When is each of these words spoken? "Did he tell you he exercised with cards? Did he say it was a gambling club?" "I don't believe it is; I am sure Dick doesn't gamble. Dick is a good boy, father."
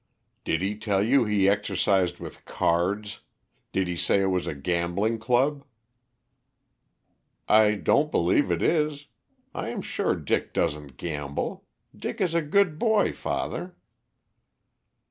"Did 0.43 0.63
he 0.63 0.75
tell 0.79 1.03
you 1.03 1.25
he 1.25 1.47
exercised 1.47 2.17
with 2.17 2.43
cards? 2.45 3.19
Did 3.71 3.87
he 3.87 3.95
say 3.95 4.19
it 4.23 4.31
was 4.33 4.47
a 4.47 4.55
gambling 4.55 5.19
club?" 5.19 5.63
"I 7.47 7.75
don't 7.75 8.09
believe 8.09 8.49
it 8.49 8.63
is; 8.63 9.05
I 9.53 9.69
am 9.69 9.83
sure 9.83 10.15
Dick 10.15 10.55
doesn't 10.55 10.97
gamble. 10.97 11.65
Dick 11.95 12.19
is 12.19 12.33
a 12.33 12.41
good 12.41 12.79
boy, 12.79 13.13
father." 13.13 13.75